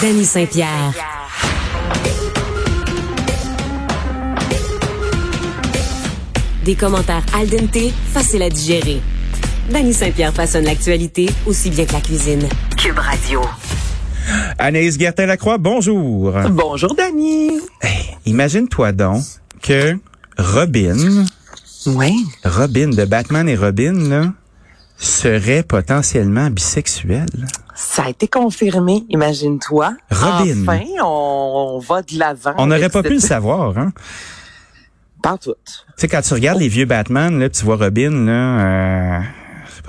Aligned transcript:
Danny 0.00 0.24
Saint-Pierre. 0.24 0.92
Des 6.64 6.74
commentaires 6.74 7.24
al 7.38 7.48
dente, 7.48 7.92
faciles 8.12 8.42
à 8.42 8.48
digérer. 8.50 9.00
Danny 9.70 9.92
Saint-Pierre 9.92 10.32
façonne 10.32 10.64
l'actualité 10.64 11.28
aussi 11.46 11.70
bien 11.70 11.84
que 11.84 11.92
la 11.92 12.00
cuisine. 12.00 12.48
Cube 12.76 12.98
Radio. 12.98 13.40
Anaïs 14.58 14.98
Gertin-Lacroix, 14.98 15.58
bonjour. 15.58 16.32
Bonjour, 16.50 16.94
Dani. 16.94 17.60
Hey, 17.82 18.16
Imagine-toi 18.26 18.92
donc 18.92 19.22
que 19.62 19.96
Robin, 20.38 21.26
Oui. 21.86 22.24
Robin 22.44 22.88
de 22.88 23.04
Batman 23.04 23.46
et 23.48 23.56
Robin, 23.56 23.92
là, 24.08 24.32
serait 24.96 25.62
potentiellement 25.62 26.48
bisexuel. 26.48 27.26
Ça 27.74 28.04
a 28.04 28.08
été 28.10 28.28
confirmé, 28.28 29.04
imagine-toi. 29.08 29.94
Robin. 30.10 30.62
Enfin, 30.62 30.80
on, 31.02 31.74
on 31.76 31.78
va 31.80 32.02
de 32.02 32.18
l'avant. 32.18 32.54
On 32.58 32.66
n'aurait 32.66 32.88
pas 32.88 33.02
pu 33.02 33.14
le 33.14 33.20
savoir, 33.20 33.76
hein? 33.76 33.92
Pas 35.22 35.36
tout. 35.38 35.54
Tu 35.66 35.72
sais, 35.96 36.08
quand 36.08 36.20
tu 36.20 36.34
regardes 36.34 36.60
les 36.60 36.68
vieux 36.68 36.84
Batman, 36.84 37.38
là, 37.38 37.48
tu 37.48 37.64
vois 37.64 37.76
Robin, 37.76 38.10
là, 38.26 38.60
euh, 38.60 39.20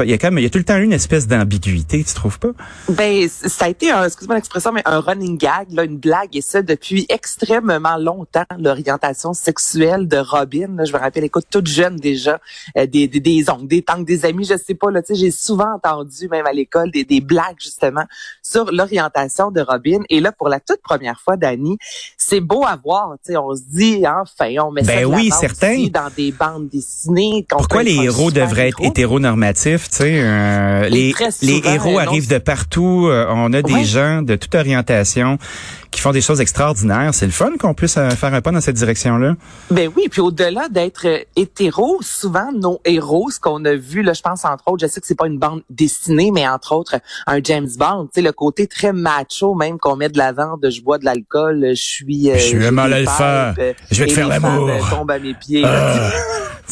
il 0.03 0.09
y 0.09 0.13
a 0.13 0.17
quand 0.17 0.27
même, 0.27 0.39
il 0.39 0.43
y 0.43 0.47
a 0.47 0.49
tout 0.49 0.57
le 0.57 0.63
temps 0.63 0.77
eu 0.77 0.83
une 0.83 0.93
espèce 0.93 1.27
d'ambiguïté, 1.27 2.03
tu 2.03 2.13
trouves 2.13 2.39
pas? 2.39 2.51
Ben, 2.89 3.27
ça 3.29 3.65
a 3.65 3.69
été, 3.69 3.91
un, 3.91 4.03
excuse-moi 4.03 4.35
l'expression, 4.35 4.71
mais 4.71 4.81
un 4.85 4.99
running 4.99 5.37
gag, 5.37 5.71
là, 5.71 5.83
une 5.83 5.97
blague, 5.97 6.35
et 6.35 6.41
ça 6.41 6.61
depuis 6.61 7.05
extrêmement 7.09 7.97
longtemps, 7.97 8.45
l'orientation 8.59 9.33
sexuelle 9.33 10.07
de 10.07 10.17
Robin. 10.17 10.67
là. 10.77 10.85
je 10.85 10.93
me 10.93 10.97
rappelle, 10.97 11.23
écoute, 11.23 11.45
toute 11.49 11.67
jeune 11.67 11.95
déjà, 11.95 12.39
euh, 12.77 12.85
des, 12.85 13.07
des, 13.07 13.19
des 13.19 13.49
oncles, 13.49 13.67
des 13.67 13.81
tantes, 13.81 14.05
des 14.05 14.25
amis, 14.25 14.45
je 14.45 14.57
sais 14.57 14.75
pas, 14.75 14.91
là, 14.91 15.01
tu 15.01 15.13
sais, 15.13 15.19
j'ai 15.19 15.31
souvent 15.31 15.73
entendu, 15.75 16.27
même 16.29 16.45
à 16.45 16.53
l'école, 16.53 16.91
des, 16.91 17.03
des 17.03 17.21
blagues, 17.21 17.57
justement, 17.59 18.03
sur 18.41 18.71
l'orientation 18.71 19.51
de 19.51 19.61
Robin. 19.61 19.99
Et 20.09 20.19
là, 20.19 20.31
pour 20.31 20.49
la 20.49 20.59
toute 20.59 20.81
première 20.81 21.19
fois, 21.19 21.37
Dani, 21.37 21.77
c'est 22.17 22.41
beau 22.41 22.65
à 22.65 22.75
voir, 22.75 23.13
tu 23.25 23.31
sais, 23.31 23.37
on 23.37 23.55
se 23.55 23.61
dit, 23.67 24.03
enfin, 24.05 24.53
on 24.61 24.71
met 24.71 24.81
Ben 24.81 25.01
ça 25.01 25.07
oui, 25.07 25.29
l'avant 25.29 25.41
certain. 25.41 25.73
aussi 25.73 25.89
dans 25.89 26.09
des 26.15 26.31
bandes 26.31 26.69
dessinées. 26.69 27.45
Pourquoi 27.47 27.83
les 27.83 27.95
héros 27.95 28.31
devraient 28.31 28.69
être 28.69 28.81
héros. 28.81 29.19
Hétéronormatifs, 29.85 29.89
tu 29.89 29.95
sais? 29.95 30.19
euh, 30.21 30.89
les, 30.89 31.13
les 31.41 31.61
héros 31.73 31.99
euh, 31.99 32.01
arrivent 32.01 32.29
de 32.29 32.37
partout. 32.37 33.07
euh, 33.09 33.25
on 33.29 33.53
a 33.53 33.61
des 33.61 33.73
Ouais. 33.73 33.83
gens 33.83 34.21
de 34.21 34.35
toute 34.35 34.55
orientation 34.55 35.37
qui 35.91 36.01
font 36.01 36.11
des 36.11 36.21
choses 36.21 36.41
extraordinaires. 36.41 37.13
C'est 37.13 37.25
le 37.25 37.31
fun 37.31 37.51
qu'on 37.59 37.73
puisse 37.73 37.97
euh, 37.97 38.09
faire 38.11 38.33
un 38.33 38.41
pas 38.41 38.51
dans 38.51 38.61
cette 38.61 38.75
direction-là. 38.75 39.35
Ben 39.71 39.89
oui, 39.95 40.07
puis 40.09 40.21
au-delà 40.21 40.67
d'être 40.69 41.05
hétéro, 41.35 41.97
souvent 42.01 42.51
nos 42.53 42.79
héros, 42.85 43.29
ce 43.31 43.39
qu'on 43.39 43.63
a 43.65 43.75
vu, 43.75 44.01
là, 44.01 44.13
je 44.13 44.21
pense 44.21 44.43
entre 44.45 44.63
autres, 44.67 44.85
je 44.85 44.91
sais 44.91 44.99
que 45.01 45.07
c'est 45.07 45.15
pas 45.17 45.27
une 45.27 45.39
bande 45.39 45.61
dessinée, 45.69 46.31
mais 46.33 46.47
entre 46.47 46.73
autres 46.75 46.95
un 47.27 47.39
James 47.43 47.67
Bond, 47.77 48.05
tu 48.05 48.11
sais, 48.15 48.21
le 48.21 48.31
côté 48.33 48.67
très 48.67 48.91
macho 48.93 49.55
même 49.55 49.77
qu'on 49.77 49.95
met 49.95 50.09
de 50.09 50.17
l'avant, 50.17 50.57
de 50.57 50.69
je 50.69 50.81
bois 50.81 50.97
de 50.97 51.05
l'alcool, 51.05 51.65
je 51.69 51.73
suis, 51.75 52.29
euh, 52.29 52.35
Je 52.35 52.39
suis 52.39 52.71
mal 52.71 52.93
euh, 52.93 53.73
Je 53.91 54.03
vais 54.03 54.07
te 54.07 54.13
faire 54.13 54.27
l'amour. 54.27 54.69
à 55.09 55.19
mes 55.19 55.33
pieds. 55.33 55.63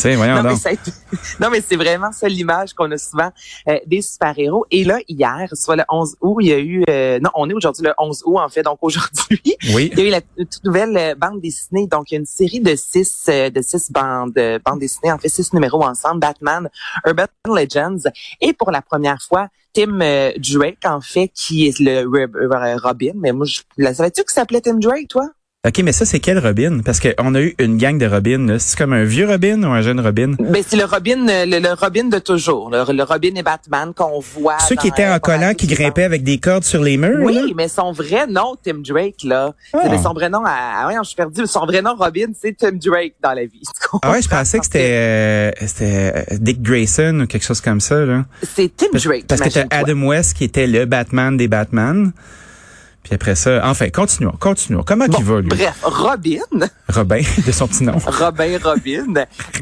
Sais, 0.01 0.15
voyons 0.15 0.35
Non 0.35 0.43
mais, 0.43 0.49
donc. 0.49 0.65
été- 0.65 0.91
non, 1.39 1.49
mais 1.51 1.61
c'est 1.61 1.75
vraiment 1.75 2.11
ça 2.11 2.27
l'image 2.27 2.73
qu'on 2.73 2.89
a 2.91 2.97
souvent 2.97 3.31
euh, 3.67 3.77
des 3.85 4.01
super-héros. 4.01 4.65
Et 4.71 4.83
là, 4.83 4.99
hier, 5.07 5.47
soit 5.53 5.75
le 5.75 5.83
11 5.89 6.15
août, 6.21 6.37
il 6.41 6.47
y 6.47 6.53
a 6.53 6.59
eu... 6.59 6.83
euh, 6.89 7.19
non, 7.19 7.29
on 7.35 7.49
est 7.49 7.53
aujourd'hui 7.53 7.83
le 7.85 7.93
11 7.97 8.23
août, 8.25 8.37
en 8.39 8.49
fait. 8.49 8.63
Donc 8.63 8.79
aujourd'hui, 8.81 9.39
Oui. 9.73 9.89
il 9.93 9.99
y 9.99 10.01
a 10.01 10.05
eu 10.05 10.09
la 10.09 10.21
toute 10.21 10.63
nouvelle 10.63 10.97
euh, 10.97 11.15
bande 11.15 11.41
dessinée. 11.41 11.87
Donc, 11.87 12.11
il 12.11 12.15
y 12.15 12.17
a 12.17 12.19
une 12.19 12.25
série 12.25 12.59
de 12.59 12.75
six, 12.75 13.25
euh, 13.29 13.49
de 13.49 13.61
six 13.61 13.91
bandes, 13.91 14.37
euh, 14.37 14.59
bandes 14.65 14.79
dessinées, 14.79 15.11
en 15.11 15.17
fait, 15.17 15.29
six 15.29 15.53
numéros 15.53 15.83
ensemble. 15.83 16.19
Batman, 16.19 16.69
Urban 17.05 17.25
Legends. 17.47 18.09
Et 18.41 18.53
pour 18.53 18.71
la 18.71 18.81
première 18.81 19.21
fois, 19.21 19.47
Tim 19.73 20.01
euh, 20.01 20.31
Drake, 20.37 20.85
en 20.85 21.01
fait, 21.01 21.29
qui 21.33 21.67
est 21.67 21.79
le 21.79 22.01
Rob- 22.05 22.81
Robin. 22.83 23.13
Mais 23.15 23.31
moi, 23.31 23.45
je, 23.45 23.61
la 23.77 23.93
savais-tu 23.93 24.21
qu'il 24.23 24.31
s'appelait 24.31 24.61
Tim 24.61 24.75
Drake, 24.75 25.07
toi? 25.07 25.29
OK, 25.65 25.79
mais 25.81 25.93
ça, 25.93 26.03
c'est 26.03 26.19
quel 26.19 26.39
Robin? 26.39 26.81
Parce 26.83 26.99
qu'on 26.99 27.35
a 27.35 27.39
eu 27.41 27.55
une 27.57 27.77
gang 27.77 27.97
de 27.97 28.05
Robin. 28.05 28.47
là. 28.47 28.59
C'est 28.59 28.77
comme 28.77 28.91
un 28.91 29.05
vieux 29.05 29.25
Robin 29.25 29.63
ou 29.63 29.67
un 29.67 29.81
jeune 29.81 30.01
Robin? 30.01 30.33
Ben, 30.37 30.61
c'est 30.67 30.75
le 30.75 30.83
Robin, 30.83 31.25
euh, 31.29 31.45
le, 31.45 31.59
le 31.59 31.71
Robin 31.73 32.03
de 32.09 32.19
toujours. 32.19 32.69
Le, 32.69 32.83
le 32.91 33.03
Robin 33.03 33.33
et 33.37 33.43
Batman 33.43 33.93
qu'on 33.95 34.19
voit. 34.19 34.59
Ceux 34.59 34.75
qui 34.75 34.89
étaient 34.89 35.05
euh, 35.05 35.15
en 35.15 35.19
collant, 35.19 35.53
qui 35.53 35.67
grimpaient 35.67 36.03
avec 36.03 36.23
des 36.25 36.37
cordes 36.37 36.65
sur 36.65 36.83
les 36.83 36.97
murs? 36.97 37.17
là? 37.19 37.23
Oui, 37.25 37.53
mais 37.55 37.69
son 37.69 37.93
vrai 37.93 38.27
nom, 38.27 38.57
Tim 38.61 38.79
Drake, 38.85 39.23
là. 39.23 39.53
C'est 39.71 39.99
son 40.03 40.11
vrai 40.13 40.29
nom, 40.29 40.43
à, 40.45 40.51
à- 40.83 40.87
ouais, 40.89 40.95
je 41.01 41.07
suis 41.07 41.15
perdu. 41.15 41.47
Son 41.47 41.65
vrai 41.65 41.81
nom, 41.81 41.95
Robin, 41.97 42.27
c'est 42.37 42.57
Tim 42.57 42.73
Drake 42.73 43.13
dans 43.23 43.31
la 43.33 43.45
vie. 43.45 43.61
Ah 44.01 44.11
ouais, 44.11 44.21
je 44.23 44.27
pensais 44.27 44.57
que 44.57 44.65
c'était 44.65 44.89
euh, 44.91 45.51
c'était 45.67 46.13
euh, 46.31 46.37
Dick 46.39 46.61
Grayson 46.63 47.19
ou 47.21 47.27
quelque 47.27 47.45
chose 47.45 47.61
comme 47.61 47.79
ça. 47.79 48.03
Là. 48.03 48.25
C'est 48.41 48.75
Tim 48.75 48.87
Drake. 48.91 49.27
Parce 49.27 49.39
que 49.39 49.47
t'as. 49.49 49.65
Adam 49.69 50.07
West 50.07 50.35
qui 50.35 50.43
était 50.45 50.65
le 50.65 50.85
Batman 50.85 51.37
des 51.37 51.47
Batman. 51.47 52.11
Puis 53.03 53.13
après 53.15 53.35
ça, 53.35 53.61
enfin, 53.65 53.89
continuons, 53.89 54.31
continuons. 54.39 54.83
Comment 54.85 55.05
Bon, 55.07 55.17
il 55.19 55.25
va, 55.25 55.41
lui? 55.41 55.49
bref, 55.49 55.79
Robin, 55.83 56.39
Robin, 56.89 57.21
de 57.45 57.51
son 57.51 57.67
petit 57.67 57.83
nom. 57.83 57.97
Robin 58.05 58.57
Robin, 58.63 59.05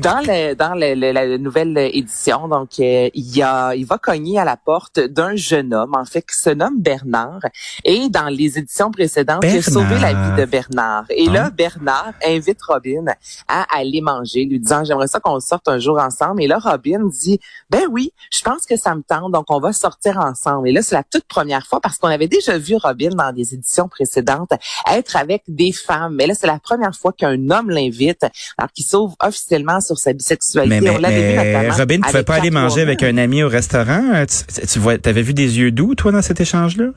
dans 0.01 0.19
le, 0.19 0.53
dans 0.53 0.75
le- 0.75 0.93
le- 0.93 1.11
la 1.11 1.37
nouvelle 1.39 1.75
édition, 1.91 2.47
donc 2.47 2.69
euh, 2.79 3.09
il 3.13 3.35
y 3.35 3.41
a, 3.41 3.73
il 3.73 3.85
va 3.85 3.97
cogner 3.97 4.37
à 4.39 4.45
la 4.45 4.57
porte 4.57 4.99
d'un 4.99 5.35
jeune 5.35 5.73
homme, 5.73 5.95
en 5.95 6.05
fait, 6.05 6.21
qui 6.21 6.37
se 6.37 6.51
nomme 6.51 6.79
Bernard. 6.79 7.39
Et 7.83 8.09
dans 8.09 8.27
les 8.27 8.59
éditions 8.59 8.91
précédentes, 8.91 9.43
il 9.43 9.57
a 9.57 9.61
sauvé 9.63 9.97
la 9.99 10.13
Bernard. 10.13 10.35
vie 10.35 10.41
de 10.41 10.45
Bernard. 10.45 11.05
Et 11.09 11.25
là, 11.25 11.49
Bernard 11.49 12.13
invite 12.25 12.61
Robin 12.61 13.05
à 13.47 13.65
aller 13.75 14.01
manger, 14.01 14.45
lui 14.45 14.59
disant 14.59 14.83
j'aimerais 14.83 15.07
ça 15.07 15.19
qu'on 15.19 15.39
sorte 15.39 15.67
un 15.67 15.79
jour 15.79 15.99
ensemble. 15.99 16.43
Et 16.43 16.47
là, 16.47 16.59
Robin 16.59 16.99
dit 17.09 17.39
ben 17.71 17.83
oui, 17.89 18.13
je 18.31 18.41
pense 18.43 18.65
que 18.67 18.75
ça 18.77 18.93
me 18.93 19.01
tente, 19.01 19.31
donc 19.31 19.45
on 19.49 19.59
va 19.59 19.73
sortir 19.73 20.17
ensemble. 20.19 20.69
Et 20.69 20.71
là, 20.71 20.81
c'est 20.83 20.95
la 20.95 21.03
toute 21.03 21.23
première 21.25 21.65
fois 21.65 21.79
parce 21.81 21.97
qu'on 21.97 22.07
avait 22.09 22.27
déjà 22.27 22.57
vu 22.59 22.75
Robin 22.75 23.09
dans 23.09 23.30
des 23.33 23.53
éditions 23.53 23.87
précédentes 23.87 24.51
être 24.91 25.15
avec 25.15 25.43
des 25.47 25.71
femmes. 25.71 26.15
Mais 26.15 26.27
là, 26.27 26.33
c'est 26.33 26.47
la 26.47 26.59
première 26.59 26.95
fois 26.95 27.13
qu'un 27.13 27.49
homme 27.49 27.69
l'invite, 27.69 28.25
alors 28.57 28.71
qu'il 28.71 28.85
s'ouvre 28.85 29.15
officiellement 29.21 29.81
sur 29.81 29.97
sa 29.97 30.13
bisexualité. 30.13 30.81
Mais, 30.81 30.89
On 30.89 30.93
mais, 30.95 31.01
l'avait 31.01 31.31
vu 31.31 31.37
mais 31.37 31.53
notamment 31.53 31.75
Robin, 31.75 31.95
tu 31.95 32.01
pouvais 32.01 32.15
avec 32.15 32.27
pas 32.27 32.35
aller 32.35 32.51
manger 32.51 32.81
avec 32.81 33.03
un 33.03 33.17
ami 33.17 33.43
au 33.43 33.49
restaurant? 33.49 34.03
Euh, 34.13 34.25
Tu, 34.25 34.67
tu 34.67 34.79
vois, 34.79 34.97
t'avais 34.97 35.21
vu 35.21 35.33
des 35.33 35.59
yeux 35.59 35.71
doux, 35.71 35.95
toi, 35.95 36.11
dans 36.11 36.21
cet 36.21 36.41
échange-là? 36.41 36.91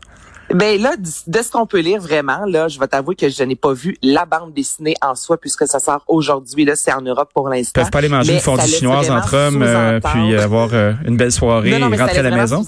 Ben 0.53 0.81
là, 0.81 0.95
de 0.97 1.43
ce 1.43 1.51
qu'on 1.51 1.67
peut 1.67 1.81
lire 1.81 2.01
vraiment, 2.01 2.45
là, 2.47 2.69
je 2.69 2.79
vais 2.79 2.87
t'avouer 2.87 3.15
que 3.15 3.29
je 3.29 3.43
n'ai 3.43 3.57
pas 3.57 3.73
vu 3.73 3.97
la 4.03 4.25
bande 4.27 4.53
dessinée 4.53 4.95
en 5.03 5.15
soi 5.15 5.39
puisque 5.39 5.67
ça 5.67 5.79
sort 5.79 6.05
aujourd'hui. 6.07 6.65
Là, 6.65 6.77
c'est 6.77 6.93
en 6.93 7.01
Europe 7.01 7.31
pour 7.35 7.49
Ils 7.49 7.59
l'instant. 7.59 7.81
peuvent 7.81 7.91
pas 7.91 7.99
aller 7.99 8.09
manger 8.09 8.33
Mais 8.33 8.39
une 8.39 8.43
fondue 8.43 8.61
ça 8.61 8.67
chinoise 8.67 9.11
entre 9.11 9.35
hommes, 9.35 9.63
euh, 9.63 10.01
puis 10.01 10.37
avoir 10.37 10.71
euh, 10.73 10.93
une 11.07 11.17
belle 11.17 11.33
soirée 11.33 11.71
Non, 11.71 11.79
non, 11.79 11.89
mais 11.89 11.97
et 11.97 11.99
ça 11.99 12.05
rentrer 12.07 12.19
à 12.19 12.23
laisse 12.23 12.33
la 12.33 12.37
maison? 12.37 12.65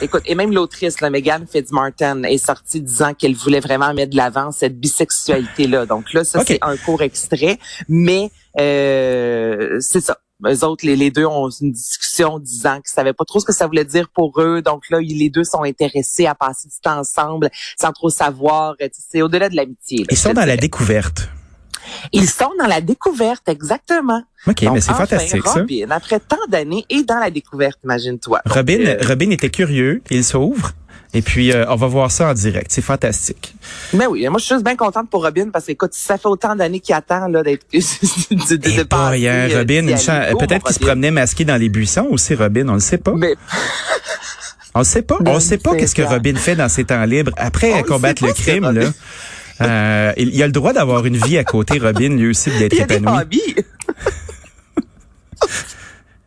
Écoute, 0.00 0.22
et 0.26 0.34
même 0.34 0.52
l'autrice, 0.52 1.00
la 1.00 1.10
Megan 1.10 1.46
Fitzmartin, 1.50 2.22
est 2.22 2.38
sortie 2.38 2.80
disant 2.80 3.14
qu'elle 3.14 3.34
voulait 3.34 3.60
vraiment 3.60 3.92
mettre 3.92 4.12
de 4.12 4.16
l'avant 4.16 4.50
cette 4.52 4.78
bisexualité-là. 4.78 5.86
Donc 5.86 6.12
là, 6.12 6.24
ça, 6.24 6.42
c'est 6.46 6.58
un 6.62 6.76
court 6.76 7.02
extrait. 7.02 7.58
Mais 7.88 8.30
euh, 8.58 9.78
c'est 9.80 10.00
ça. 10.00 10.18
Eux 10.46 10.64
autres, 10.64 10.86
les, 10.86 10.96
les 10.96 11.10
deux 11.10 11.26
ont 11.26 11.48
une 11.50 11.72
discussion 11.72 12.38
disant 12.38 12.76
qu'ils 12.76 12.92
savaient 12.94 13.12
pas 13.12 13.24
trop 13.24 13.40
ce 13.40 13.44
que 13.44 13.52
ça 13.52 13.66
voulait 13.66 13.84
dire 13.84 14.08
pour 14.08 14.40
eux. 14.40 14.62
Donc 14.62 14.88
là, 14.90 15.00
ils- 15.00 15.18
les 15.18 15.28
deux 15.30 15.44
sont 15.44 15.62
intéressés 15.62 16.26
à 16.26 16.34
passer 16.34 16.68
du 16.68 16.74
temps 16.82 16.98
ensemble 16.98 17.50
sans 17.78 17.92
trop 17.92 18.08
savoir. 18.10 18.76
Tu 18.78 18.86
sais, 18.86 19.02
C'est 19.10 19.22
au-delà 19.22 19.48
de 19.48 19.56
l'amitié. 19.56 20.04
Ils 20.10 20.16
sont 20.16 20.32
dans 20.32 20.46
la 20.46 20.56
découverte. 20.56 21.28
Ils 22.12 22.28
sont 22.30 22.50
dans 22.58 22.66
la 22.66 22.80
découverte, 22.80 23.48
exactement. 23.48 24.22
OK, 24.46 24.64
Donc, 24.64 24.74
mais 24.74 24.80
c'est 24.80 24.90
enfin, 24.90 25.06
fantastique, 25.06 25.46
ça. 25.46 25.54
Robin, 25.54 25.86
après 25.90 26.20
tant 26.20 26.36
d'années, 26.48 26.84
est 26.88 27.02
dans 27.02 27.18
la 27.18 27.30
découverte, 27.30 27.78
imagine-toi. 27.84 28.40
Robin, 28.46 28.80
euh, 28.86 28.96
Robin 29.06 29.30
était 29.30 29.50
curieux, 29.50 30.02
il 30.10 30.22
s'ouvre. 30.24 30.72
Et 31.12 31.22
puis, 31.22 31.52
euh, 31.52 31.64
on 31.68 31.74
va 31.74 31.88
voir 31.88 32.10
ça 32.10 32.30
en 32.30 32.34
direct. 32.34 32.70
C'est 32.70 32.82
fantastique. 32.82 33.54
Mais 33.92 34.06
oui, 34.06 34.28
moi, 34.28 34.38
je 34.38 34.44
suis 34.44 34.54
juste 34.54 34.64
bien 34.64 34.76
contente 34.76 35.10
pour 35.10 35.24
Robin 35.24 35.48
parce 35.52 35.66
que, 35.66 35.72
écoute, 35.72 35.92
ça 35.92 36.18
fait 36.18 36.28
autant 36.28 36.54
d'années 36.54 36.78
qu'il 36.78 36.94
attend 36.94 37.26
là 37.26 37.42
d'être 37.42 37.66
de, 37.72 38.56
de, 38.56 38.68
Et 38.68 38.76
de 38.78 38.82
pas, 38.84 39.16
il 39.16 39.22
y 39.22 39.28
a 39.28 39.48
Robin. 39.48 39.86
Oh, 39.88 40.38
peut-être 40.38 40.64
qu'il 40.64 40.74
se 40.74 40.80
promenait 40.80 41.10
masqué 41.10 41.44
dans 41.44 41.56
les 41.56 41.68
buissons 41.68 42.06
aussi, 42.10 42.34
Robin. 42.34 42.68
On 42.68 42.74
le 42.74 42.80
sait 42.80 42.98
pas. 42.98 43.12
Mais 43.16 43.34
On 44.74 44.80
le 44.80 44.84
sait 44.84 45.02
pas. 45.02 45.18
Ben, 45.20 45.32
On 45.32 45.40
sait 45.40 45.58
pas 45.58 45.74
qu'est-ce 45.74 45.94
que. 45.94 46.02
Robin 46.02 46.36
fait 46.36 46.56
dans 46.56 46.68
ses 46.68 46.84
temps 46.84 47.04
libres 47.04 47.32
après 47.36 47.72
On 47.74 47.82
combattre 47.82 48.24
le 48.24 48.32
crime. 48.32 48.70
Là. 48.70 48.90
Euh, 49.60 50.12
il 50.16 50.34
il 50.34 50.42
a 50.42 50.46
le 50.46 50.52
droit 50.52 50.72
d'avoir 50.72 51.04
une 51.06 51.16
vie 51.16 51.38
à 51.38 51.44
côté, 51.44 51.78
Robin, 51.78 52.10
lui 52.10 52.30
aussi, 52.30 52.50
d'être 52.50 52.72
épanoui. 52.80 53.56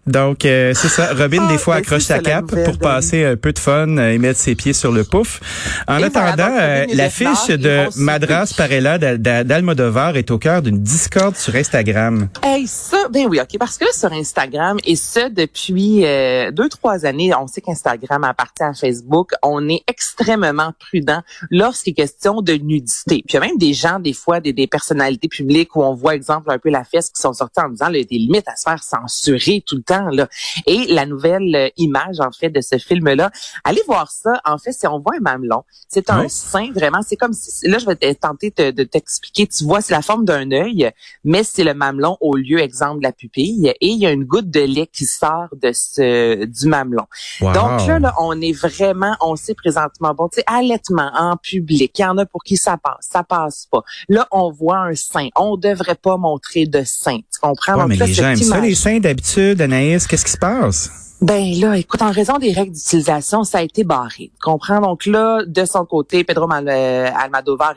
Donc, 0.06 0.44
euh, 0.46 0.74
c'est 0.76 0.90
ça. 0.90 1.14
Robin, 1.14 1.46
Ah, 1.48 1.52
des 1.52 1.58
fois, 1.58 1.76
ben, 1.76 1.82
accroche 1.82 2.04
sa 2.04 2.20
cape 2.20 2.48
pour 2.66 2.78
passer 2.78 3.24
un 3.24 3.36
peu 3.38 3.54
de 3.54 3.60
fun 3.60 3.98
euh, 3.98 4.12
et 4.12 4.18
mettre 4.18 4.40
ses 4.40 4.54
pieds 4.56 4.74
sur 4.74 4.92
le 4.92 5.04
pouf. 5.06 5.40
En 5.88 6.00
Et 6.00 6.04
attendant, 6.04 6.50
euh, 6.60 6.86
l'affiche 6.94 7.48
de 7.48 7.88
Madras. 7.98 8.54
Parella 8.58 8.98
d'Al- 8.98 9.18
d'Al- 9.20 9.46
d'Almodovar 9.48 10.18
est 10.18 10.30
au 10.32 10.38
cœur 10.38 10.62
d'une 10.62 10.80
discorde 10.80 11.36
sur 11.38 11.56
Instagram. 11.56 12.28
Hey, 12.44 12.68
ça, 12.68 13.08
ben 13.10 13.28
oui, 13.30 13.40
ok, 13.40 13.58
parce 13.58 13.78
que 13.78 13.86
là, 13.86 13.92
sur 13.94 14.12
Instagram, 14.12 14.78
et 14.86 14.96
ce 14.98 15.30
depuis 15.30 16.06
euh, 16.06 16.52
deux, 16.52 16.68
trois 16.70 17.06
années, 17.06 17.34
on 17.34 17.48
sait 17.48 17.62
qu'Instagram 17.62 18.24
appartient 18.26 18.64
à 18.64 18.74
Facebook, 18.74 19.32
on 19.42 19.70
est 19.70 19.84
extrêmement 19.88 20.74
prudent 20.80 21.22
lorsqu'il 21.50 21.92
est 21.92 21.96
question 21.96 22.42
de 22.42 22.54
nudité. 22.54 23.24
Puis 23.26 23.26
il 23.30 23.34
y 23.36 23.38
a 23.38 23.40
même 23.42 23.58
des 23.58 23.74
gens, 23.74 24.00
des 24.00 24.14
fois, 24.14 24.40
des, 24.42 24.52
des 24.54 24.68
personnalités 24.68 25.28
publiques 25.30 25.76
où 25.76 25.84
on 25.84 25.94
voit, 25.96 26.14
exemple, 26.16 26.52
un 26.52 26.58
peu 26.60 26.70
la 26.70 26.84
fesse 26.84 27.10
qui 27.10 27.22
sont 27.22 27.34
sorties 27.34 27.62
en 27.62 27.70
disant, 27.70 27.88
il 27.90 27.98
y 27.98 28.02
a 28.02 28.04
des 28.04 28.18
limites 28.18 28.48
à 28.48 28.56
se 28.56 28.64
faire 28.64 28.84
censurer 28.84 29.64
tout 29.66 29.78
le 29.78 29.84
temps, 29.84 29.93
là. 30.12 30.28
Et 30.68 30.86
la 30.90 31.06
nouvelle 31.06 31.56
euh, 31.56 31.70
image, 31.78 32.20
en 32.20 32.32
fait, 32.32 32.50
de 32.50 32.62
ce 32.62 32.78
film-là, 32.78 33.32
allez 33.64 33.82
voir 33.88 34.12
ça. 34.12 34.42
En 34.46 34.58
fait, 34.58 34.72
si 34.72 34.88
on 34.88 35.00
voit 35.00 35.14
un 35.18 35.22
mamelon, 35.22 35.64
c'est 35.88 36.10
un 36.10 36.22
Oui. 36.24 36.30
sein, 36.30 36.70
vraiment, 36.74 37.02
c'est 37.08 37.16
comme 37.16 37.34
si, 37.34 37.68
là, 37.68 37.78
je 37.78 37.86
vais 37.86 37.96
te- 37.96 38.14
tenter 38.14 38.54
de, 38.56 38.72
de 38.72 38.84
t'expliquer, 38.84 39.48
tu 39.48 39.64
vois, 39.64 39.82
c'est 39.82 39.94
la 39.94 40.02
forme 40.02 40.26
d'un 40.26 40.52
œil, 40.52 40.92
mais 41.24 41.44
c'est 41.44 41.64
le 41.64 41.74
mamelon 41.74 42.18
au 42.22 42.36
lieu, 42.36 42.60
exemple, 42.60 43.00
de 43.00 43.04
la 43.04 43.12
pupille, 43.12 43.68
et 43.80 43.88
il 43.88 43.98
y 44.00 44.06
a 44.06 44.12
une 44.12 44.24
goutte 44.26 44.50
de 44.50 44.62
lait 44.62 44.88
qui 44.92 45.06
sort 45.06 45.48
de 45.62 45.72
ce 45.74 46.46
du 46.46 46.68
mamelon. 46.68 47.06
Wow. 47.42 47.54
Donc 47.54 47.88
là, 47.88 48.00
là, 48.00 48.14
on 48.20 48.40
est 48.42 48.52
vraiment, 48.54 49.16
on 49.22 49.36
sait 49.36 49.54
présentement, 49.56 50.14
bon, 50.14 50.28
tu 50.30 50.38
sais, 50.38 50.44
allaitement 50.48 51.12
en 51.16 51.38
public, 51.38 51.92
il 51.98 52.02
y 52.02 52.06
en 52.06 52.18
a 52.18 52.26
pour 52.26 52.44
qui 52.44 52.58
ça 52.58 52.78
passe, 52.78 53.08
ça 53.12 53.24
passe 53.24 53.68
pas. 53.72 53.84
Là, 54.10 54.28
on 54.32 54.52
voit 54.52 54.78
un 54.80 54.96
sein, 54.96 55.30
on 55.36 55.58
devrait 55.58 55.96
pas 55.96 56.18
montrer 56.18 56.66
de 56.66 56.84
sein, 56.84 57.18
tu 57.18 57.40
comprends? 57.42 57.74
Ouais, 57.74 57.80
Donc 57.82 57.90
mais 57.90 57.96
là, 57.98 58.06
les 58.06 58.14
gens 58.14 58.30
aiment 58.30 58.36
ça, 58.38 58.60
les 58.60 58.76
seins 58.76 59.00
d'habitude, 59.00 59.62
Anaïs. 59.62 59.83
Qu'est-ce 59.84 60.08
qui 60.08 60.32
se 60.32 60.38
passe? 60.38 60.90
Ben 61.24 61.54
là, 61.58 61.78
écoute, 61.78 62.02
en 62.02 62.12
raison 62.12 62.38
des 62.38 62.52
règles 62.52 62.74
d'utilisation, 62.74 63.46
ça 63.46 63.60
a 63.60 63.62
été 63.62 63.86
barré. 63.86 64.30
Tu 64.34 64.42
comprends? 64.42 64.82
Donc 64.82 65.06
là, 65.06 65.46
de 65.48 65.64
son 65.64 65.86
côté, 65.86 66.26
Pedro 66.26 66.48
Mal- 66.48 66.68
euh, 66.68 67.10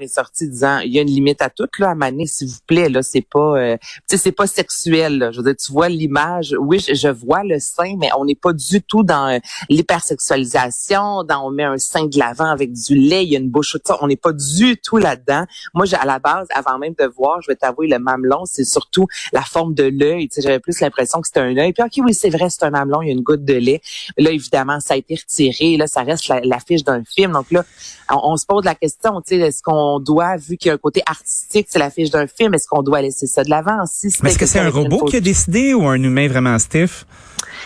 est 0.01 0.09
sorti 0.09 0.49
disant 0.49 0.81
il 0.81 0.93
y 0.93 0.99
a 0.99 1.03
une 1.03 1.09
limite 1.09 1.41
à 1.41 1.49
tout, 1.49 1.69
là, 1.79 1.91
à 1.91 1.95
Mané, 1.95 2.27
s'il 2.27 2.49
vous 2.49 2.59
plaît, 2.67 2.89
là, 2.89 3.03
c'est 3.03 3.25
pas 3.25 3.57
euh, 3.57 3.77
c'est 4.09 4.33
pas 4.33 4.49
sexuel. 4.49 5.19
Là. 5.19 5.31
Je 5.31 5.37
veux 5.39 5.45
dire, 5.45 5.55
tu 5.65 5.71
vois 5.71 5.89
l'image, 5.89 6.57
oui, 6.59 6.81
je, 6.81 6.95
je 6.95 7.07
vois 7.07 7.45
le 7.45 7.61
sein, 7.61 7.95
mais 7.99 8.09
on 8.19 8.25
n'est 8.25 8.35
pas 8.35 8.53
du 8.53 8.83
tout 8.83 9.05
dans 9.05 9.29
euh, 9.29 9.39
l'hypersexualisation, 9.69 11.23
dans 11.23 11.47
on 11.47 11.51
met 11.53 11.63
un 11.63 11.79
sein 11.79 12.07
de 12.07 12.19
l'avant 12.19 12.51
avec 12.51 12.73
du 12.73 12.97
lait, 12.97 13.25
il 13.25 13.33
y 13.33 13.37
a 13.37 13.39
une 13.39 13.51
bouche, 13.51 13.77
on 14.01 14.09
n'est 14.09 14.17
pas 14.17 14.33
du 14.33 14.77
tout 14.77 14.97
là-dedans. 14.97 15.45
Moi, 15.73 15.87
à 15.95 16.05
la 16.05 16.19
base, 16.19 16.49
avant 16.53 16.79
même 16.79 16.95
de 16.99 17.07
voir, 17.07 17.41
je 17.43 17.53
vais 17.53 17.57
t'avouer, 17.57 17.87
le 17.87 18.01
mamelon, 18.01 18.43
c'est 18.45 18.65
surtout 18.65 19.07
la 19.33 19.43
forme 19.43 19.73
de 19.73 19.85
l'œil. 19.85 20.29
Tu 20.29 20.35
sais, 20.35 20.43
j'avais 20.43 20.59
plus 20.59 20.81
l'impression 20.81 21.21
que 21.21 21.29
c'était 21.29 21.41
un 21.41 21.57
œil. 21.57 21.73
Puis 21.73 21.85
ok, 21.85 22.05
oui, 22.05 22.13
c'est 22.13 22.31
vrai, 22.31 22.51
c'est 22.51 22.65
un 22.65 22.71
mamelon, 22.71 23.03
il 23.03 23.07
y 23.07 23.11
a 23.11 23.13
une 23.13 23.23
goutte 23.23 23.36
de 23.45 23.55
lait. 23.55 23.81
Là, 24.17 24.31
évidemment, 24.31 24.81
ça 24.81 24.95
a 24.95 24.97
été 24.97 25.15
retiré. 25.17 25.77
Là, 25.77 25.87
ça 25.87 26.03
reste 26.03 26.29
la- 26.29 26.41
l'affiche 26.41 26.85
d'un 26.85 27.03
film. 27.05 27.33
Donc 27.33 27.51
là, 27.51 27.65
on, 28.11 28.33
on 28.33 28.37
se 28.37 28.47
pose 28.47 28.65
la 28.65 28.75
question, 28.75 29.21
tu 29.21 29.37
sais, 29.37 29.41
est-ce 29.41 29.63
qu'on 29.63 29.99
doit, 30.01 30.37
vu 30.37 30.57
qu'il 30.57 30.69
y 30.69 30.71
a 30.71 30.75
un 30.75 30.79
côté 30.79 31.03
artistique, 31.07 31.67
c'est 31.71 31.79
l'affiche 31.79 32.11
d'un 32.11 32.27
film, 32.27 32.55
est-ce 32.55 32.67
qu'on 32.69 32.83
doit 32.83 33.03
laisser 33.03 33.27
ça 33.27 33.43
de 33.45 33.51
l'avant? 33.51 33.85
Si 33.87 34.13
Mais 34.23 34.31
est-ce 34.31 34.39
que 34.39 34.47
c'est 34.47 34.59
un 34.61 34.71
robot 34.71 35.05
qui 35.07 35.17
a 35.17 35.21
décidé 35.21 35.75
ou 35.75 35.87
un 35.87 36.03
humain 36.03 36.29
vraiment 36.29 36.59
stiff? 36.59 37.05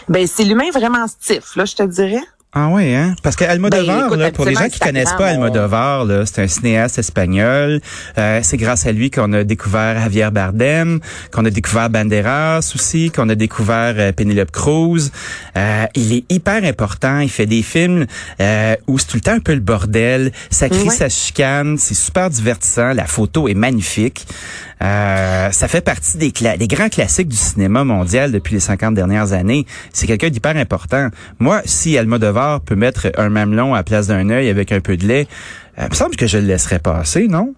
Ben, 0.08 0.26
c'est 0.26 0.44
l'humain 0.44 0.70
vraiment 0.72 1.06
stiff, 1.06 1.56
là, 1.56 1.64
je 1.64 1.75
te 1.75 1.82
dirais. 1.82 2.23
Ah 2.52 2.67
ouais, 2.70 2.97
hein? 2.97 3.14
Parce 3.23 3.37
que 3.37 3.44
Almodovar, 3.44 3.87
Ben, 3.87 4.06
écoute, 4.06 4.19
là, 4.19 4.32
pour 4.32 4.44
les 4.44 4.55
gens 4.55 4.69
qui 4.69 4.81
connaissent 4.81 5.12
pas 5.17 5.29
Almodovar, 5.29 6.05
là, 6.05 6.26
c'est 6.26 6.43
un 6.43 6.49
cinéaste 6.49 6.99
espagnol. 6.99 7.81
Euh, 8.19 8.41
c'est 8.43 8.56
grâce 8.56 8.87
à 8.87 8.93
lui 8.93 9.08
qu'on 9.12 9.32
a 9.35 9.44
découvert 9.44 10.00
Javier 10.00 10.31
Bardem, 10.32 10.99
qu'on 11.32 11.44
a 11.44 11.50
découvert 11.50 11.91
Banderas 11.91 12.73
aussi, 12.75 13.12
qu'on 13.12 13.29
a 13.29 13.37
découvert 13.37 13.94
euh, 13.99 14.11
Penelope 14.11 14.50
Cruz. 14.50 15.11
Euh, 15.56 15.85
il 15.94 16.12
est 16.12 16.25
hyper 16.29 16.64
important. 16.64 17.20
Il 17.20 17.31
fait 17.31 17.47
des 17.47 17.62
films 17.62 18.06
euh, 18.41 18.75
où 18.88 18.99
c'est 18.99 19.06
tout 19.06 19.17
le 19.19 19.20
temps 19.23 19.35
un 19.35 19.38
peu 19.38 19.55
le 19.55 19.61
bordel. 19.61 20.32
Ça 20.50 20.69
crie, 20.69 20.88
Ouais. 20.88 20.94
ça 20.97 21.08
chicane. 21.08 21.79
C'est 21.79 21.94
super 21.94 22.31
divertissant. 22.31 22.94
La 22.94 23.05
photo 23.06 23.47
est 23.47 23.55
magnifique. 23.55 24.26
Euh, 24.82 25.50
ça 25.52 25.69
fait 25.69 25.82
partie 25.82 26.17
des, 26.17 26.32
des 26.32 26.67
grands 26.67 26.88
classiques 26.88 27.29
du 27.29 27.37
cinéma 27.37 27.85
mondial 27.85 28.32
depuis 28.32 28.55
les 28.55 28.61
50 28.61 28.94
dernières 28.94 29.35
années. 29.35 29.67
C'est 29.93 30.06
quelqu'un 30.08 30.31
d'hyper 30.31 30.56
important. 30.56 31.11
Moi, 31.38 31.61
si 31.67 31.97
Almodovar 31.99 32.39
peut 32.64 32.76
mettre 32.76 33.12
un 33.16 33.28
mamelon 33.28 33.75
à 33.75 33.78
la 33.78 33.82
place 33.82 34.06
d'un 34.06 34.31
œil 34.31 34.48
avec 34.48 34.72
un 34.72 34.81
peu 34.81 34.96
de 34.96 35.06
lait, 35.06 35.26
euh, 35.78 35.84
il 35.87 35.90
me 35.90 35.94
semble 35.94 36.16
que 36.16 36.26
je 36.26 36.38
le 36.38 36.46
laisserais 36.46 36.78
passer, 36.78 37.28
non? 37.28 37.54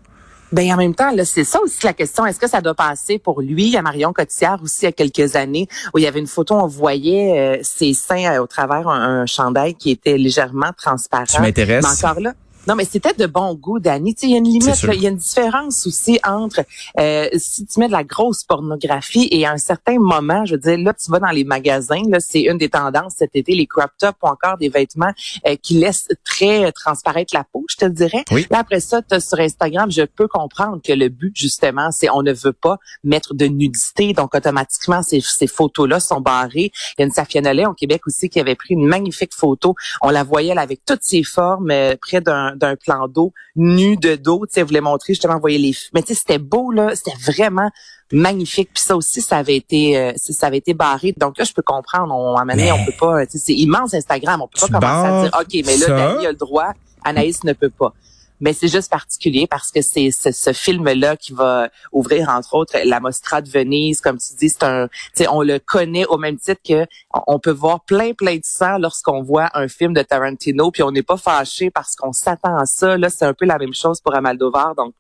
Ben 0.53 0.71
en 0.71 0.77
même 0.77 0.95
temps, 0.95 1.11
là, 1.13 1.25
c'est 1.25 1.45
ça 1.45 1.61
aussi 1.63 1.79
la 1.83 1.95
question. 1.95 2.27
Est-ce 2.27 2.39
que 2.39 2.49
ça 2.49 2.61
doit 2.61 2.75
passer 2.75 3.19
pour 3.19 3.41
lui? 3.41 3.69
Il 3.69 3.73
y 3.73 3.77
a 3.79 3.83
Marion 3.83 4.13
Cotillard 4.13 4.63
aussi 4.63 4.83
il 4.83 4.85
y 4.85 4.89
a 4.89 4.93
quelques 4.93 5.35
années 5.35 5.67
où 5.95 5.99
il 5.99 6.05
y 6.05 6.07
avait 6.07 6.21
une 6.21 6.27
photo, 6.27 6.55
on 6.57 6.67
voyait 6.67 7.39
euh, 7.39 7.59
ses 7.63 7.95
seins 7.95 8.35
euh, 8.35 8.43
au 8.43 8.47
travers 8.47 8.87
un, 8.87 9.23
un 9.23 9.27
chandail 9.27 9.75
qui 9.75 9.91
était 9.91 10.19
légèrement 10.19 10.73
transparent. 10.77 11.25
Tu 11.25 11.41
m'intéresses? 11.41 12.05
Encore 12.05 12.21
là. 12.21 12.35
Non, 12.69 12.77
mais 12.77 12.85
c'était 12.85 13.13
de 13.15 13.27
bon 13.27 13.55
goût, 13.55 13.79
sais, 13.83 13.91
il 14.23 14.31
y 14.31 14.35
a 14.35 14.39
une 14.39 14.45
limite, 14.45 14.83
il 14.83 15.03
y 15.03 15.07
a 15.07 15.11
une 15.11 15.17
différence 15.17 15.87
aussi 15.87 16.21
entre 16.25 16.65
euh, 16.99 17.29
si 17.37 17.67
tu 17.67 17.81
mets 17.81 17.89
de 17.89 17.93
la 17.93 18.05
grosse 18.05 18.45
pornographie 18.45 19.29
et 19.31 19.45
à 19.47 19.53
un 19.53 19.59
certain 19.59 19.99
moment, 19.99 20.45
je 20.45 20.55
veux 20.55 20.61
dire, 20.61 20.79
là, 20.79 20.95
tu 20.95 21.11
vas 21.11 21.19
dans 21.19 21.31
les 21.31 21.45
magasins, 21.45 22.03
là, 22.09 22.21
c'est 22.21 22.43
une 22.43 22.59
des 22.59 22.69
tendances 22.69 23.15
cet 23.19 23.35
été, 23.35 23.55
les 23.55 23.67
crop 23.67 23.91
tops 23.99 24.17
ou 24.23 24.27
encore 24.27 24.59
des 24.59 24.69
vêtements 24.69 25.13
euh, 25.47 25.57
qui 25.61 25.75
laissent 25.75 26.09
très 26.25 26.71
transparaître 26.73 27.35
la 27.35 27.45
peau, 27.45 27.65
je 27.69 27.77
te 27.77 27.85
dirais. 27.85 28.25
Oui. 28.31 28.47
Là, 28.51 28.61
après 28.61 28.81
ça, 28.81 29.03
t'as 29.03 29.21
sur 29.21 29.41
Instagram, 29.41 29.91
je 29.91 30.03
peux 30.03 30.29
comprendre 30.29 30.81
que 30.83 30.93
le 30.93 31.09
but, 31.09 31.33
justement, 31.35 31.91
c'est 31.91 32.11
on 32.11 32.23
ne 32.23 32.33
veut 32.33 32.53
pas 32.53 32.79
mettre 33.03 33.35
de 33.35 33.47
nudité. 33.47 34.13
Donc, 34.13 34.35
automatiquement, 34.35 35.03
ces, 35.03 35.21
ces 35.21 35.47
photos-là 35.47 36.01
sont 36.01 36.21
barrées. 36.21 36.73
Il 36.97 37.01
y 37.01 37.03
a 37.03 37.07
une 37.07 37.13
Safia 37.13 37.41
au 37.69 37.75
Québec 37.75 38.03
aussi 38.07 38.29
qui 38.29 38.41
avait 38.41 38.55
pris 38.55 38.75
une 38.75 38.87
magnifique 38.87 39.35
photo. 39.35 39.75
On 40.01 40.11
la 40.11 40.23
voyait 40.23 40.55
là, 40.55 40.63
avec 40.63 40.85
toutes 40.85 41.03
ses 41.03 41.23
formes 41.23 41.71
euh, 41.71 41.97
près 42.01 42.21
d'un 42.21 42.52
d'un 42.57 42.77
plan 42.77 43.09
d'eau, 43.09 43.33
nu 43.57 43.97
de 43.97 44.17
dos. 44.17 44.47
Tu 44.47 44.55
sais, 44.55 44.63
voulait 44.63 44.81
montrer 44.81 45.15
justement, 45.15 45.39
voyez 45.39 45.59
les... 45.59 45.75
Mais 45.95 46.03
tu 46.03 46.15
sais, 46.15 46.21
c'était 46.21 46.39
beau, 46.39 46.71
là. 46.71 46.95
C'était 46.95 47.17
vraiment 47.25 47.71
magnifique. 48.13 48.71
Puis 48.75 48.83
ça 48.83 48.97
aussi, 48.97 49.21
ça 49.21 49.39
avait 49.39 49.57
été 49.57 49.99
euh, 49.99 50.13
ça 50.17 50.47
avait 50.47 50.59
été 50.59 50.75
barré. 50.75 51.15
Donc 51.17 51.39
là, 51.39 51.45
je 51.45 51.53
peux 51.53 51.63
comprendre. 51.63 52.15
On, 52.15 52.37
à 52.37 52.45
Mais- 52.45 52.73
on 52.73 52.85
peut 52.85 52.93
pas... 52.99 53.25
C'est 53.29 53.55
immense, 53.55 53.95
Instagram. 53.95 54.43
On 54.43 54.49
peut 54.49 54.61
pas 54.61 54.81
commencer 54.81 55.09
à 55.09 55.23
dire, 55.23 55.41
OK, 55.41 55.67
mais 55.67 55.77
là? 55.77 55.87
Dani 55.87 56.27
a 56.27 56.31
le 56.31 56.37
droit, 56.37 56.73
Anaïs 57.05 57.45
ne 57.45 57.53
peut 57.53 57.71
pas 57.71 57.93
mais 58.43 58.53
c'est 58.53 58.69
juste 58.69 58.91
particulier 58.91 59.47
parce 59.47 59.71
que 59.71 59.81
c'est 59.81 60.11
ce 60.11 60.53
film-là 60.53 61.17
qui 61.17 61.33
va 61.33 61.71
ouvrir 61.93 62.29
entre 62.29 62.55
autres 62.55 62.77
la 62.85 63.01
Mostra 63.01 63.41
de 63.41 63.49
Venise, 63.49 64.01
comme 64.03 64.19
tu 64.19 64.35
dis, 64.39 64.51
c'est 64.51 64.65
un, 64.65 64.89
on 65.31 65.41
le 65.43 65.59
connaît 65.59 66.05
au 66.07 66.19
même 66.19 66.37
titre 66.39 66.61
que 66.63 66.87
on- 67.15 67.23
on 67.35 67.39
peut 67.39 67.51
voir 67.53 67.81
plein 67.85 68.13
plein 68.13 68.37
de 68.37 68.45
sang 68.45 68.77
lorsqu'on 68.79 69.23
voit 69.23 69.49
un 69.55 69.69
film 69.69 69.95
de 69.95 70.03
Tarantino, 70.03 70.71
puis 70.71 70.83
on 70.83 70.91
n'est 70.91 71.03
pas 71.03 71.17
fâché 71.17 71.71
parce 71.71 71.95
qu'on 71.97 72.13
s'attend 72.13 72.57
à 72.59 72.67
ça. 72.67 72.99
Là, 72.99 73.09
c'est 73.09 73.25
un 73.25 73.33
peu 73.33 73.47
la 73.47 73.57
même 73.59 73.73
chose 73.73 74.01
pour 74.03 74.15
Amaldovar, 74.15 74.75
donc. 74.75 74.93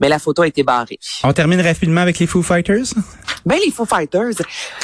Mais 0.00 0.08
la 0.08 0.18
photo 0.18 0.42
a 0.42 0.46
été 0.46 0.62
barrée. 0.62 0.98
On 1.24 1.32
termine 1.32 1.60
rapidement 1.60 2.00
avec 2.00 2.18
les 2.18 2.26
Foo 2.26 2.42
Fighters? 2.42 2.94
Ben 3.46 3.58
les 3.64 3.70
Foo 3.70 3.86
Fighters, 3.86 4.34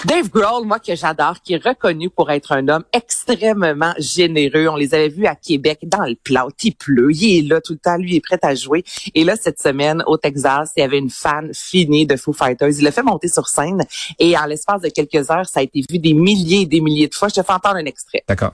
Dave 0.04 0.30
Grohl, 0.30 0.66
moi 0.66 0.78
que 0.78 0.94
j'adore, 0.96 1.36
qui 1.44 1.54
est 1.54 1.62
reconnu 1.62 2.08
pour 2.08 2.30
être 2.30 2.52
un 2.52 2.66
homme 2.68 2.84
extrêmement 2.92 3.92
généreux. 3.98 4.68
On 4.68 4.76
les 4.76 4.94
avait 4.94 5.10
vus 5.10 5.26
à 5.26 5.34
Québec 5.34 5.80
dans 5.82 6.04
le 6.04 6.14
plat, 6.14 6.46
il 6.62 6.74
pleut, 6.74 7.10
il 7.12 7.38
est 7.38 7.48
là 7.48 7.60
tout 7.60 7.74
le 7.74 7.78
temps, 7.78 7.96
lui 7.96 8.12
il 8.12 8.16
est 8.16 8.20
prêt 8.20 8.38
à 8.42 8.54
jouer. 8.54 8.82
Et 9.14 9.24
là 9.24 9.34
cette 9.40 9.60
semaine 9.60 10.02
au 10.06 10.16
Texas, 10.16 10.72
il 10.76 10.80
y 10.80 10.82
avait 10.82 10.98
une 10.98 11.10
fan 11.10 11.50
finie 11.52 12.06
de 12.06 12.16
Foo 12.16 12.32
Fighters. 12.32 12.70
Il 12.78 12.84
l'a 12.84 12.92
fait 12.92 13.02
monter 13.02 13.28
sur 13.28 13.46
scène 13.48 13.82
et 14.18 14.36
en 14.38 14.46
l'espace 14.46 14.80
de 14.80 14.88
quelques 14.88 15.30
heures, 15.30 15.46
ça 15.46 15.60
a 15.60 15.62
été 15.62 15.82
vu 15.90 15.98
des 15.98 16.14
milliers 16.14 16.62
et 16.62 16.66
des 16.66 16.80
milliers 16.80 17.08
de 17.08 17.14
fois. 17.14 17.28
Je 17.28 17.34
te 17.34 17.42
fais 17.42 17.52
entendre 17.52 17.76
un 17.76 17.84
extrait. 17.84 18.22
D'accord. 18.26 18.52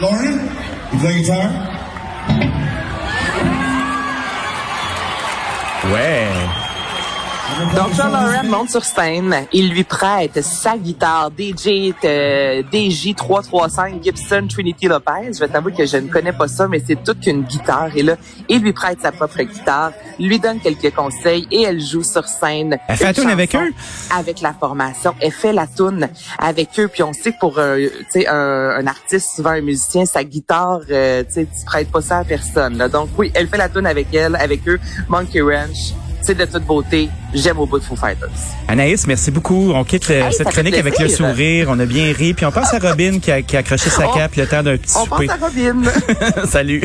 Lauren, 0.00 0.40
you 0.92 0.98
play 0.98 1.20
guitar? 1.20 2.81
Ouais. 5.84 6.61
Donc, 7.76 7.94
John 7.94 8.10
Lauren 8.12 8.44
monte 8.44 8.70
sur 8.70 8.84
scène. 8.84 9.46
Il 9.52 9.70
lui 9.70 9.84
prête 9.84 10.42
sa 10.42 10.76
guitare 10.78 11.30
DJ 11.38 11.92
euh, 12.04 12.62
DJ335 12.72 14.02
Gibson 14.02 14.46
Trinity 14.48 14.88
Lopez. 14.88 15.32
Je 15.34 15.38
vais 15.40 15.48
t'avouer 15.48 15.72
que 15.72 15.84
je 15.84 15.98
ne 15.98 16.08
connais 16.08 16.32
pas 16.32 16.48
ça, 16.48 16.66
mais 16.66 16.82
c'est 16.86 17.02
toute 17.02 17.26
une 17.26 17.42
guitare. 17.42 17.90
Et 17.94 18.02
là, 18.02 18.16
il 18.48 18.60
lui 18.62 18.72
prête 18.72 19.00
sa 19.02 19.12
propre 19.12 19.42
guitare, 19.42 19.92
lui 20.18 20.38
donne 20.38 20.60
quelques 20.60 20.94
conseils 20.94 21.46
et 21.50 21.62
elle 21.62 21.80
joue 21.80 22.02
sur 22.02 22.26
scène. 22.26 22.78
Elle 22.88 22.96
fait 22.96 23.04
la 23.04 23.10
une 23.10 23.16
toune 23.16 23.30
avec 23.30 23.54
eux? 23.54 23.70
Avec 24.16 24.40
la 24.40 24.54
formation. 24.54 25.14
Elle 25.20 25.32
fait 25.32 25.52
la 25.52 25.66
toune 25.66 26.08
avec 26.38 26.68
eux. 26.78 26.88
Puis 26.88 27.02
on 27.02 27.12
sait 27.12 27.32
que 27.32 27.38
pour 27.38 27.58
euh, 27.58 27.86
un, 28.28 28.76
un 28.80 28.86
artiste, 28.86 29.36
souvent 29.36 29.50
un 29.50 29.60
musicien, 29.60 30.06
sa 30.06 30.24
guitare, 30.24 30.80
euh, 30.90 31.22
tu 31.24 31.32
sais, 31.34 31.44
tu 31.46 31.64
prêtes 31.66 31.90
pas 31.90 32.00
ça 32.00 32.18
à 32.18 32.24
personne. 32.24 32.78
là. 32.78 32.88
Donc 32.88 33.10
oui, 33.18 33.30
elle 33.34 33.46
fait 33.48 33.58
la 33.58 33.68
toune 33.68 33.86
avec 33.86 34.12
elle, 34.14 34.36
avec 34.36 34.66
eux. 34.68 34.80
Monkey 35.08 35.40
Ranch. 35.40 35.92
C'est 36.22 36.36
de 36.36 36.44
toute 36.44 36.64
beauté. 36.64 37.08
J'aime 37.34 37.58
au 37.58 37.66
bout 37.66 37.78
de 37.80 37.84
Foo 37.84 37.96
Fighters. 37.96 38.28
Anaïs, 38.68 39.06
merci 39.06 39.30
beaucoup. 39.30 39.72
On 39.74 39.82
quitte 39.84 40.08
Hey, 40.10 40.32
cette 40.32 40.48
chronique 40.50 40.76
avec 40.78 40.98
le 40.98 41.08
sourire. 41.08 41.66
On 41.70 41.78
a 41.80 41.84
bien 41.86 42.12
ri. 42.12 42.32
Puis 42.34 42.46
on 42.46 42.52
pense 42.52 42.72
à 42.72 42.78
Robin 42.78 43.18
qui 43.20 43.30
a, 43.32 43.42
qui 43.42 43.56
a 43.56 43.60
accroché 43.60 43.90
sa 43.90 44.08
On- 44.08 44.12
cape 44.14 44.36
le 44.36 44.46
temps 44.46 44.62
d'un 44.62 44.76
petit 44.76 44.94
On 44.96 45.04
souper. 45.04 45.26
pense 45.26 45.36
à 45.42 45.46
Robin. 45.46 45.82
Salut. 46.48 46.82